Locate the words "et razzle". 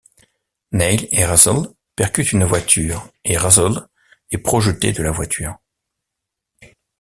1.11-1.69, 3.23-3.87